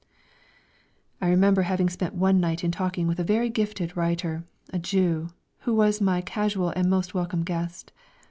I 1.21 1.29
remember 1.29 1.61
having 1.61 1.87
spent 1.87 2.15
one 2.15 2.39
night 2.39 2.63
in 2.63 2.71
talking 2.71 3.05
with 3.05 3.19
a 3.19 3.23
very 3.23 3.51
gifted 3.51 3.95
writer, 3.95 4.43
a 4.73 4.79
Jew, 4.79 5.29
who 5.59 5.75
was 5.75 6.01
my 6.01 6.21
casual 6.21 6.69
and 6.69 6.89
most 6.89 7.13
welcome 7.13 7.43
guest. 7.43 7.91